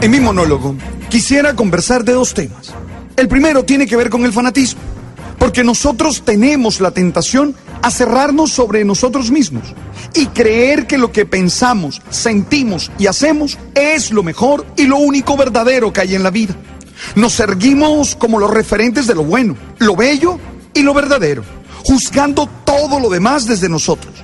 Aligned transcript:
En 0.00 0.12
mi 0.12 0.20
monólogo 0.20 0.76
quisiera 1.08 1.56
conversar 1.56 2.04
de 2.04 2.12
dos 2.12 2.32
temas. 2.32 2.72
El 3.16 3.26
primero 3.26 3.64
tiene 3.64 3.84
que 3.84 3.96
ver 3.96 4.10
con 4.10 4.24
el 4.24 4.32
fanatismo, 4.32 4.80
porque 5.40 5.64
nosotros 5.64 6.22
tenemos 6.24 6.80
la 6.80 6.92
tentación 6.92 7.56
a 7.82 7.90
cerrarnos 7.90 8.52
sobre 8.52 8.84
nosotros 8.84 9.32
mismos 9.32 9.74
y 10.14 10.26
creer 10.26 10.86
que 10.86 10.98
lo 10.98 11.10
que 11.10 11.26
pensamos, 11.26 12.00
sentimos 12.10 12.92
y 12.96 13.08
hacemos 13.08 13.58
es 13.74 14.12
lo 14.12 14.22
mejor 14.22 14.64
y 14.76 14.84
lo 14.84 14.98
único 14.98 15.36
verdadero 15.36 15.92
que 15.92 16.02
hay 16.02 16.14
en 16.14 16.22
la 16.22 16.30
vida. 16.30 16.54
Nos 17.16 17.40
erguimos 17.40 18.14
como 18.14 18.38
los 18.38 18.52
referentes 18.52 19.08
de 19.08 19.16
lo 19.16 19.24
bueno, 19.24 19.56
lo 19.78 19.96
bello 19.96 20.38
y 20.74 20.82
lo 20.82 20.94
verdadero, 20.94 21.42
juzgando 21.84 22.48
todo 22.64 23.00
lo 23.00 23.10
demás 23.10 23.46
desde 23.46 23.68
nosotros. 23.68 24.14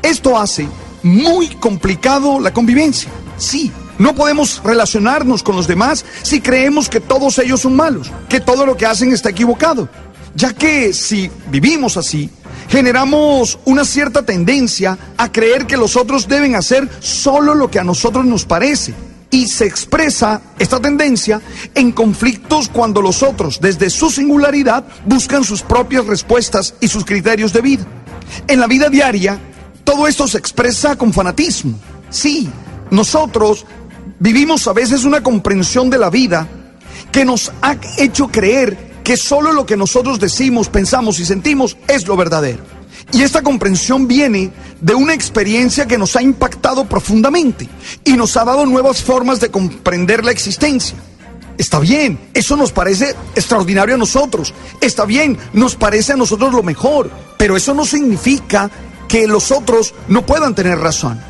Esto 0.00 0.38
hace 0.38 0.68
muy 1.02 1.48
complicado 1.48 2.38
la 2.38 2.52
convivencia. 2.52 3.10
Sí, 3.36 3.72
no 3.98 4.14
podemos 4.14 4.60
relacionarnos 4.64 5.42
con 5.42 5.56
los 5.56 5.66
demás 5.66 6.04
si 6.22 6.40
creemos 6.40 6.88
que 6.88 7.00
todos 7.00 7.38
ellos 7.38 7.60
son 7.60 7.76
malos, 7.76 8.10
que 8.28 8.40
todo 8.40 8.66
lo 8.66 8.76
que 8.76 8.86
hacen 8.86 9.12
está 9.12 9.30
equivocado. 9.30 9.88
Ya 10.34 10.52
que 10.52 10.92
si 10.92 11.30
vivimos 11.50 11.96
así, 11.96 12.28
generamos 12.68 13.58
una 13.64 13.84
cierta 13.84 14.22
tendencia 14.22 14.98
a 15.16 15.30
creer 15.30 15.66
que 15.66 15.76
los 15.76 15.96
otros 15.96 16.26
deben 16.26 16.56
hacer 16.56 16.88
solo 17.00 17.54
lo 17.54 17.70
que 17.70 17.78
a 17.78 17.84
nosotros 17.84 18.24
nos 18.24 18.44
parece. 18.44 18.94
Y 19.30 19.48
se 19.48 19.66
expresa 19.66 20.40
esta 20.58 20.80
tendencia 20.80 21.40
en 21.74 21.92
conflictos 21.92 22.68
cuando 22.68 23.02
los 23.02 23.22
otros, 23.22 23.60
desde 23.60 23.90
su 23.90 24.10
singularidad, 24.10 24.84
buscan 25.06 25.42
sus 25.44 25.62
propias 25.62 26.06
respuestas 26.06 26.74
y 26.80 26.88
sus 26.88 27.04
criterios 27.04 27.52
de 27.52 27.60
vida. 27.60 27.84
En 28.46 28.60
la 28.60 28.66
vida 28.66 28.88
diaria, 28.88 29.38
todo 29.82 30.06
esto 30.06 30.26
se 30.28 30.38
expresa 30.38 30.96
con 30.96 31.12
fanatismo. 31.12 31.78
Sí, 32.10 32.48
nosotros 32.90 33.66
vivimos 34.18 34.66
a 34.66 34.72
veces 34.72 35.04
una 35.04 35.22
comprensión 35.22 35.90
de 35.90 35.98
la 35.98 36.10
vida 36.10 36.46
que 37.12 37.24
nos 37.24 37.52
ha 37.62 37.76
hecho 37.98 38.28
creer 38.28 38.94
que 39.04 39.16
solo 39.16 39.52
lo 39.52 39.66
que 39.66 39.76
nosotros 39.76 40.18
decimos, 40.18 40.68
pensamos 40.68 41.20
y 41.20 41.24
sentimos 41.24 41.76
es 41.86 42.06
lo 42.06 42.16
verdadero. 42.16 42.62
Y 43.12 43.22
esta 43.22 43.42
comprensión 43.42 44.08
viene 44.08 44.50
de 44.80 44.94
una 44.94 45.14
experiencia 45.14 45.86
que 45.86 45.98
nos 45.98 46.16
ha 46.16 46.22
impactado 46.22 46.86
profundamente 46.86 47.68
y 48.02 48.14
nos 48.14 48.36
ha 48.36 48.44
dado 48.44 48.64
nuevas 48.66 49.02
formas 49.02 49.40
de 49.40 49.50
comprender 49.50 50.24
la 50.24 50.30
existencia. 50.30 50.96
Está 51.58 51.78
bien, 51.78 52.18
eso 52.34 52.56
nos 52.56 52.72
parece 52.72 53.14
extraordinario 53.36 53.94
a 53.94 53.98
nosotros. 53.98 54.52
Está 54.80 55.04
bien, 55.04 55.38
nos 55.52 55.76
parece 55.76 56.14
a 56.14 56.16
nosotros 56.16 56.52
lo 56.52 56.62
mejor. 56.62 57.10
Pero 57.38 57.56
eso 57.56 57.74
no 57.74 57.84
significa 57.84 58.70
que 59.06 59.28
los 59.28 59.52
otros 59.52 59.94
no 60.08 60.26
puedan 60.26 60.54
tener 60.54 60.78
razón. 60.78 61.20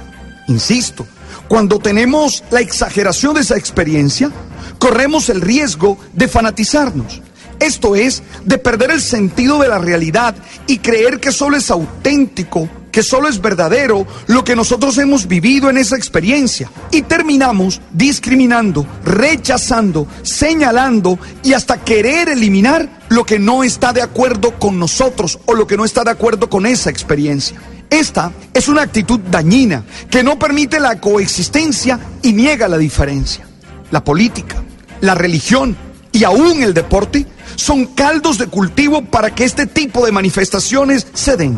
Insisto, 0.48 1.06
cuando 1.48 1.78
tenemos 1.78 2.42
la 2.50 2.60
exageración 2.60 3.34
de 3.34 3.42
esa 3.42 3.56
experiencia, 3.56 4.30
corremos 4.78 5.28
el 5.28 5.40
riesgo 5.40 5.98
de 6.12 6.28
fanatizarnos. 6.28 7.22
Esto 7.60 7.94
es, 7.96 8.22
de 8.44 8.58
perder 8.58 8.90
el 8.90 9.00
sentido 9.00 9.58
de 9.58 9.68
la 9.68 9.78
realidad 9.78 10.34
y 10.66 10.78
creer 10.78 11.20
que 11.20 11.32
solo 11.32 11.56
es 11.56 11.70
auténtico, 11.70 12.68
que 12.90 13.02
solo 13.02 13.28
es 13.28 13.40
verdadero 13.40 14.06
lo 14.26 14.44
que 14.44 14.56
nosotros 14.56 14.98
hemos 14.98 15.26
vivido 15.26 15.70
en 15.70 15.78
esa 15.78 15.96
experiencia. 15.96 16.70
Y 16.90 17.02
terminamos 17.02 17.80
discriminando, 17.92 18.86
rechazando, 19.04 20.06
señalando 20.22 21.18
y 21.42 21.52
hasta 21.52 21.80
querer 21.80 22.28
eliminar 22.28 22.88
lo 23.08 23.24
que 23.24 23.38
no 23.38 23.64
está 23.64 23.92
de 23.92 24.02
acuerdo 24.02 24.58
con 24.58 24.78
nosotros 24.78 25.38
o 25.46 25.54
lo 25.54 25.66
que 25.66 25.76
no 25.76 25.84
está 25.84 26.04
de 26.04 26.10
acuerdo 26.10 26.48
con 26.48 26.66
esa 26.66 26.90
experiencia. 26.90 27.60
Esta 27.94 28.32
es 28.52 28.66
una 28.66 28.82
actitud 28.82 29.20
dañina 29.20 29.84
que 30.10 30.24
no 30.24 30.36
permite 30.36 30.80
la 30.80 31.00
coexistencia 31.00 32.00
y 32.22 32.32
niega 32.32 32.66
la 32.66 32.76
diferencia. 32.76 33.46
La 33.92 34.02
política, 34.02 34.56
la 35.00 35.14
religión 35.14 35.76
y 36.10 36.24
aún 36.24 36.60
el 36.60 36.74
deporte 36.74 37.24
son 37.54 37.86
caldos 37.86 38.36
de 38.38 38.48
cultivo 38.48 39.04
para 39.04 39.32
que 39.32 39.44
este 39.44 39.66
tipo 39.66 40.04
de 40.04 40.10
manifestaciones 40.10 41.06
se 41.14 41.36
den. 41.36 41.56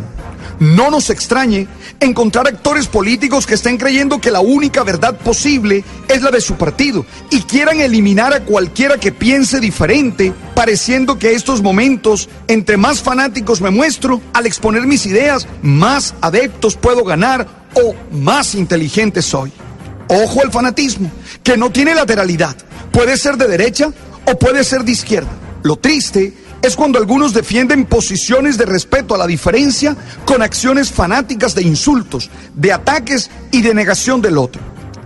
No 0.58 0.90
nos 0.90 1.10
extrañe 1.10 1.68
encontrar 2.00 2.46
actores 2.46 2.86
políticos 2.86 3.46
que 3.46 3.54
estén 3.54 3.76
creyendo 3.76 4.20
que 4.20 4.30
la 4.30 4.40
única 4.40 4.82
verdad 4.84 5.16
posible 5.18 5.84
es 6.08 6.22
la 6.22 6.30
de 6.30 6.40
su 6.40 6.54
partido 6.54 7.04
y 7.30 7.42
quieran 7.42 7.80
eliminar 7.80 8.32
a 8.32 8.44
cualquiera 8.44 8.98
que 8.98 9.12
piense 9.12 9.60
diferente, 9.60 10.32
pareciendo 10.54 11.18
que 11.18 11.34
estos 11.34 11.62
momentos, 11.62 12.28
entre 12.48 12.78
más 12.78 13.02
fanáticos 13.02 13.60
me 13.60 13.70
muestro, 13.70 14.20
al 14.32 14.46
exponer 14.46 14.86
mis 14.86 15.04
ideas, 15.04 15.46
más 15.62 16.14
adeptos 16.22 16.76
puedo 16.76 17.04
ganar 17.04 17.46
o 17.74 17.94
más 18.16 18.54
inteligente 18.54 19.20
soy. 19.20 19.52
Ojo 20.08 20.40
al 20.42 20.52
fanatismo, 20.52 21.10
que 21.42 21.56
no 21.56 21.70
tiene 21.70 21.94
lateralidad. 21.94 22.56
Puede 22.92 23.16
ser 23.18 23.36
de 23.36 23.48
derecha 23.48 23.90
o 24.24 24.38
puede 24.38 24.64
ser 24.64 24.84
de 24.84 24.92
izquierda. 24.92 25.30
Lo 25.62 25.76
triste 25.76 26.32
es 26.66 26.74
cuando 26.74 26.98
algunos 26.98 27.32
defienden 27.32 27.86
posiciones 27.86 28.58
de 28.58 28.66
respeto 28.66 29.14
a 29.14 29.18
la 29.18 29.26
diferencia 29.26 29.96
con 30.24 30.42
acciones 30.42 30.90
fanáticas 30.90 31.54
de 31.54 31.62
insultos, 31.62 32.28
de 32.54 32.72
ataques 32.72 33.30
y 33.52 33.62
de 33.62 33.72
negación 33.72 34.20
del 34.20 34.36
otro. 34.36 34.60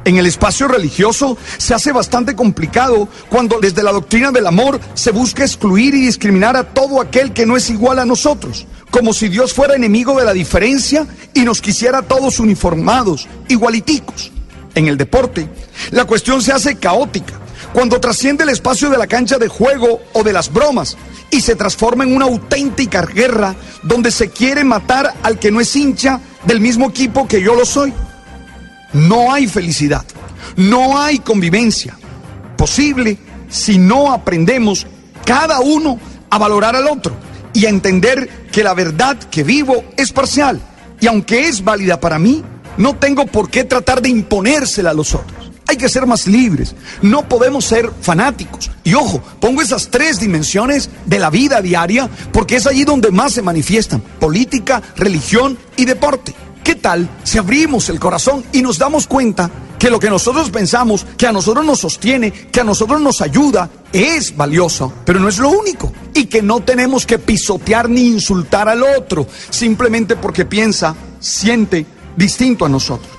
En 0.07 0.17
el 0.17 0.25
espacio 0.25 0.67
religioso 0.69 1.37
se 1.59 1.75
hace 1.75 1.93
bastante 1.93 2.35
complicado 2.35 3.09
cuando 3.29 3.61
desde 3.61 3.83
la 3.83 3.93
doctrina 3.93 4.33
del 4.33 4.47
amor 4.47 4.81
se 4.95 5.11
busca 5.11 5.45
excluir 5.45 5.95
y 5.95 6.01
discriminar 6.01 6.57
a 6.57 6.65
todo 6.65 6.99
aquel 6.99 7.35
que 7.35 7.45
no 7.45 7.59
es 7.59 7.69
igual 7.69 7.99
a 7.99 8.07
nosotros, 8.07 8.67
como 8.91 9.13
si 9.13 9.29
Dios 9.29 9.53
fuera 9.53 9.77
enemigo 9.77 10.19
de 10.19 10.25
la 10.25 10.33
diferencia 10.33 11.07
y 11.35 11.43
nos 11.43 11.61
quisiera 11.61 12.01
todos 12.01 12.41
uniformados, 12.41 13.29
igualiticos. 13.49 14.33
En 14.75 14.89
el 14.89 14.97
deporte, 14.97 15.51
la 15.91 16.07
cuestión 16.07 16.41
se 16.41 16.53
hace 16.53 16.77
caótica 16.77 17.35
cuando 17.75 18.01
trasciende 18.01 18.45
el 18.45 18.51
espacio 18.51 18.89
de 18.89 18.99
la 18.99 19.07
cancha 19.07 19.37
de 19.37 19.49
juego 19.49 20.01
o 20.15 20.23
de 20.23 20.33
las 20.33 20.51
bromas 20.51 20.97
y 21.31 21.41
se 21.41 21.57
transforma 21.57 22.05
en 22.05 22.15
una 22.15 22.27
auténtica 22.27 23.03
guerra 23.03 23.55
donde 23.83 24.11
se 24.11 24.31
quiere 24.31 24.65
matar 24.65 25.15
al 25.23 25.39
que 25.39 25.51
no 25.51 25.61
es 25.61 25.75
hincha 25.75 26.21
del 26.45 26.61
mismo 26.61 26.89
equipo 26.89 27.29
que 27.29 27.43
yo 27.43 27.55
lo 27.55 27.65
soy. 27.65 27.93
No 28.93 29.33
hay 29.33 29.47
felicidad, 29.47 30.05
no 30.57 30.99
hay 30.99 31.21
convivencia 31.21 31.97
posible 32.57 33.19
si 33.49 33.79
no 33.79 34.13
aprendemos 34.13 34.87
cada 35.25 35.61
uno 35.61 35.99
a 36.29 36.39
valorar 36.39 36.77
al 36.77 36.87
otro 36.89 37.15
y 37.53 37.67
a 37.67 37.69
entender 37.69 38.29
que 38.53 38.65
la 38.65 38.75
verdad 38.75 39.17
que 39.17 39.43
vivo 39.43 39.85
es 39.97 40.13
parcial 40.13 40.61
y 41.01 41.07
aunque 41.07 41.49
es 41.49 41.65
válida 41.65 41.99
para 41.99 42.19
mí, 42.19 42.45
no 42.77 42.97
tengo 42.97 43.27
por 43.27 43.51
qué 43.51 43.65
tratar 43.65 44.03
de 44.03 44.11
imponérsela 44.11 44.91
a 44.91 44.95
los 44.95 45.15
otros. 45.15 45.40
Hay 45.71 45.77
que 45.77 45.89
ser 45.89 46.05
más 46.05 46.27
libres. 46.27 46.75
No 47.01 47.29
podemos 47.29 47.65
ser 47.65 47.93
fanáticos. 48.01 48.73
Y 48.83 48.95
ojo, 48.95 49.23
pongo 49.39 49.63
esas 49.63 49.87
tres 49.89 50.19
dimensiones 50.19 50.91
de 51.07 51.21
la 51.21 51.31
vida 51.31 51.63
diaria 51.63 52.11
porque 52.33 52.57
es 52.57 52.67
allí 52.67 52.83
donde 52.83 53.13
más 53.13 53.35
se 53.35 53.43
manifiestan. 53.43 54.01
Política, 54.01 54.83
religión 54.97 55.57
y 55.77 55.85
deporte. 55.85 56.35
¿Qué 56.65 56.75
tal 56.75 57.09
si 57.23 57.39
abrimos 57.39 57.89
el 57.89 58.01
corazón 58.01 58.43
y 58.51 58.63
nos 58.63 58.79
damos 58.79 59.07
cuenta 59.07 59.49
que 59.79 59.91
lo 59.91 60.01
que 60.01 60.11
nosotros 60.11 60.51
pensamos, 60.51 61.07
que 61.17 61.29
a 61.29 61.33
nosotros 61.33 61.65
nos 61.65 61.79
sostiene, 61.79 62.33
que 62.33 62.63
a 62.63 62.65
nosotros 62.65 63.01
nos 63.01 63.21
ayuda, 63.21 63.71
es 63.93 64.37
valioso, 64.37 64.93
pero 65.05 65.21
no 65.21 65.29
es 65.29 65.39
lo 65.39 65.51
único? 65.51 65.93
Y 66.15 66.25
que 66.25 66.43
no 66.43 66.65
tenemos 66.65 67.07
que 67.07 67.21
pisotear 67.21 67.89
ni 67.89 68.09
insultar 68.09 68.69
al 68.69 68.83
otro 68.83 69.25
simplemente 69.51 70.17
porque 70.17 70.47
piensa, 70.47 70.97
siente 71.21 71.87
distinto 72.17 72.65
a 72.65 72.69
nosotros. 72.69 73.13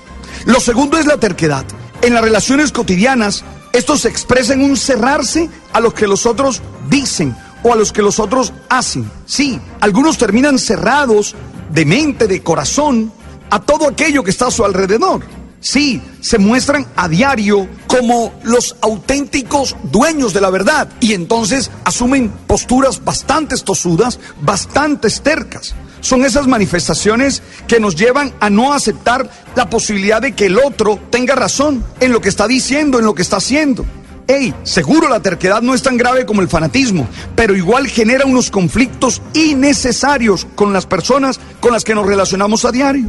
Lo 0.44 0.60
segundo 0.60 0.98
es 0.98 1.06
la 1.06 1.16
terquedad. 1.16 1.64
En 2.02 2.14
las 2.14 2.22
relaciones 2.22 2.72
cotidianas, 2.72 3.44
esto 3.72 3.96
se 3.96 4.08
expresa 4.08 4.54
en 4.54 4.64
un 4.64 4.76
cerrarse 4.76 5.48
a 5.72 5.78
lo 5.78 5.94
que 5.94 6.08
los 6.08 6.26
otros 6.26 6.60
dicen 6.90 7.36
o 7.62 7.72
a 7.72 7.76
los 7.76 7.92
que 7.92 8.02
los 8.02 8.18
otros 8.18 8.52
hacen. 8.68 9.08
Sí, 9.24 9.60
algunos 9.80 10.18
terminan 10.18 10.58
cerrados 10.58 11.36
de 11.70 11.84
mente, 11.84 12.26
de 12.26 12.42
corazón, 12.42 13.12
a 13.50 13.60
todo 13.60 13.88
aquello 13.88 14.24
que 14.24 14.32
está 14.32 14.48
a 14.48 14.50
su 14.50 14.64
alrededor. 14.64 15.22
Sí, 15.60 16.02
se 16.20 16.38
muestran 16.38 16.88
a 16.96 17.06
diario 17.06 17.68
como 17.86 18.32
los 18.42 18.74
auténticos 18.80 19.76
dueños 19.84 20.32
de 20.32 20.40
la 20.40 20.50
verdad 20.50 20.88
y 20.98 21.12
entonces 21.12 21.70
asumen 21.84 22.30
posturas 22.48 23.04
bastante 23.04 23.56
tosudas, 23.58 24.18
bastante 24.40 25.08
tercas 25.08 25.76
son 26.02 26.24
esas 26.26 26.46
manifestaciones 26.46 27.42
que 27.66 27.80
nos 27.80 27.96
llevan 27.96 28.34
a 28.40 28.50
no 28.50 28.74
aceptar 28.74 29.30
la 29.54 29.70
posibilidad 29.70 30.20
de 30.20 30.32
que 30.32 30.46
el 30.46 30.58
otro 30.58 30.98
tenga 31.10 31.34
razón 31.34 31.82
en 32.00 32.12
lo 32.12 32.20
que 32.20 32.28
está 32.28 32.46
diciendo, 32.46 32.98
en 32.98 33.06
lo 33.06 33.14
que 33.14 33.22
está 33.22 33.36
haciendo. 33.38 33.86
Hey, 34.28 34.54
seguro 34.62 35.08
la 35.08 35.20
terquedad 35.20 35.62
no 35.62 35.74
es 35.74 35.82
tan 35.82 35.96
grave 35.96 36.26
como 36.26 36.42
el 36.42 36.48
fanatismo, 36.48 37.08
pero 37.34 37.56
igual 37.56 37.86
genera 37.86 38.26
unos 38.26 38.50
conflictos 38.50 39.22
innecesarios 39.32 40.46
con 40.54 40.72
las 40.72 40.86
personas 40.86 41.40
con 41.60 41.72
las 41.72 41.84
que 41.84 41.94
nos 41.94 42.06
relacionamos 42.06 42.64
a 42.64 42.72
diario. 42.72 43.06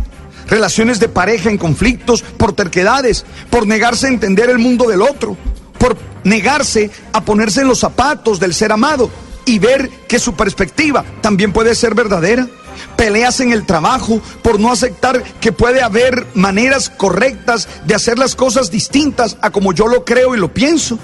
Relaciones 0.48 1.00
de 1.00 1.10
pareja 1.10 1.50
en 1.50 1.58
conflictos 1.58 2.22
por 2.22 2.54
terquedades, 2.54 3.26
por 3.50 3.68
negarse 3.68 4.08
a 4.08 4.10
entender 4.10 4.50
el 4.50 4.60
mundo 4.60 4.88
del 4.88 5.02
otro, 5.02 5.38
por 5.78 5.98
negarse 6.24 6.92
a 7.12 7.22
ponerse 7.22 7.62
en 7.62 7.68
los 7.68 7.80
zapatos 7.80 8.40
del 8.40 8.54
ser 8.54 8.72
amado 8.72 9.10
y 9.46 9.60
ver 9.60 9.90
que 10.08 10.20
su 10.20 10.34
perspectiva 10.34 11.04
también 11.22 11.54
puede 11.54 11.76
ser 11.76 11.96
verdadera. 11.96 12.48
Peleas 12.96 13.40
en 13.40 13.52
el 13.52 13.66
trabajo 13.66 14.22
por 14.42 14.60
no 14.60 14.72
aceptar 14.72 15.24
que 15.40 15.52
puede 15.52 15.82
haber 15.82 16.28
maneras 16.34 16.90
correctas 16.90 17.68
de 17.86 17.96
hacer 17.96 18.20
las 18.20 18.36
cosas 18.36 18.72
distintas 18.72 19.38
a 19.42 19.50
como 19.50 19.74
yo 19.74 19.88
lo 19.88 20.06
creo 20.06 20.36
y 20.36 20.40
lo 20.40 20.54
pienso. 20.54 21.00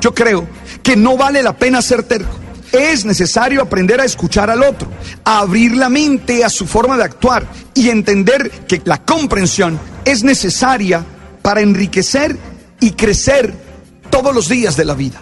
Yo 0.00 0.14
creo 0.14 0.46
que 0.82 0.96
no 0.96 1.16
vale 1.16 1.42
la 1.42 1.56
pena 1.56 1.82
ser 1.82 2.02
terco. 2.02 2.38
Es 2.72 3.04
necesario 3.04 3.62
aprender 3.62 4.00
a 4.00 4.04
escuchar 4.04 4.50
al 4.50 4.62
otro, 4.62 4.88
a 5.24 5.38
abrir 5.38 5.76
la 5.76 5.88
mente 5.88 6.44
a 6.44 6.48
su 6.48 6.66
forma 6.66 6.96
de 6.96 7.04
actuar 7.04 7.46
y 7.72 7.88
entender 7.88 8.50
que 8.66 8.82
la 8.84 8.98
comprensión 9.04 9.78
es 10.04 10.24
necesaria 10.24 11.04
para 11.40 11.60
enriquecer 11.60 12.36
y 12.80 12.90
crecer 12.92 13.54
todos 14.10 14.34
los 14.34 14.48
días 14.48 14.76
de 14.76 14.84
la 14.84 14.94
vida. 14.94 15.20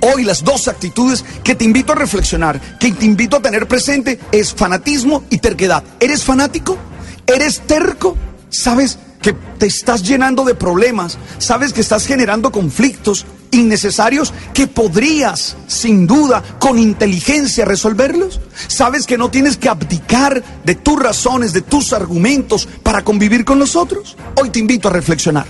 Hoy 0.00 0.24
las 0.24 0.42
dos 0.42 0.68
actitudes 0.68 1.24
que 1.44 1.54
te 1.54 1.64
invito 1.64 1.92
a 1.92 1.96
reflexionar, 1.96 2.78
que 2.78 2.92
te 2.92 3.04
invito 3.04 3.36
a 3.36 3.42
tener 3.42 3.68
presente, 3.68 4.18
es 4.32 4.54
fanatismo 4.54 5.24
y 5.30 5.38
terquedad. 5.38 5.84
¿Eres 6.00 6.24
fanático? 6.24 6.78
¿Eres 7.26 7.60
terco? 7.60 8.16
¿Sabes 8.48 8.98
que 9.20 9.34
te 9.58 9.66
estás 9.66 10.02
llenando 10.02 10.44
de 10.44 10.54
problemas? 10.54 11.18
¿Sabes 11.38 11.72
que 11.72 11.82
estás 11.82 12.06
generando 12.06 12.50
conflictos 12.50 13.26
innecesarios 13.50 14.32
que 14.54 14.66
podrías, 14.66 15.56
sin 15.66 16.06
duda, 16.06 16.42
con 16.58 16.78
inteligencia 16.78 17.64
resolverlos? 17.64 18.40
¿Sabes 18.68 19.06
que 19.06 19.18
no 19.18 19.30
tienes 19.30 19.58
que 19.58 19.68
abdicar 19.68 20.42
de 20.64 20.74
tus 20.76 20.98
razones, 21.00 21.52
de 21.52 21.62
tus 21.62 21.92
argumentos 21.92 22.66
para 22.82 23.02
convivir 23.02 23.44
con 23.44 23.58
nosotros? 23.58 24.16
Hoy 24.40 24.48
te 24.50 24.58
invito 24.58 24.88
a 24.88 24.92
reflexionar. 24.92 25.46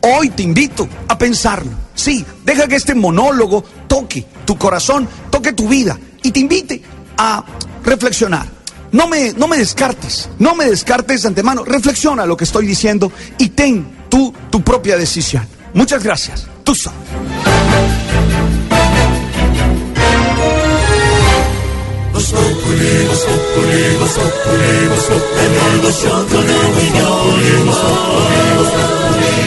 Hoy 0.00 0.30
te 0.30 0.42
invito 0.42 0.88
a 1.06 1.16
pensarlo. 1.16 1.81
Sí, 1.94 2.24
deja 2.44 2.66
que 2.66 2.76
este 2.76 2.94
monólogo 2.94 3.64
toque 3.86 4.26
tu 4.44 4.56
corazón, 4.56 5.08
toque 5.30 5.52
tu 5.52 5.68
vida 5.68 5.98
y 6.22 6.30
te 6.30 6.40
invite 6.40 6.82
a 7.16 7.44
reflexionar. 7.84 8.46
No 8.92 9.08
me, 9.08 9.32
no 9.32 9.48
me 9.48 9.56
descartes, 9.56 10.28
no 10.38 10.54
me 10.54 10.66
descartes 10.66 11.22
de 11.22 11.28
antemano. 11.28 11.64
Reflexiona 11.64 12.26
lo 12.26 12.36
que 12.36 12.44
estoy 12.44 12.66
diciendo 12.66 13.10
y 13.38 13.50
ten 13.50 13.86
tú 14.08 14.32
tu 14.50 14.62
propia 14.62 14.96
decisión. 14.96 15.46
Muchas 15.74 16.02
gracias. 16.04 16.46
Sabes. 16.64 16.92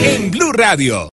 En 0.02 0.30
Blue 0.30 0.52
Radio. 0.52 1.04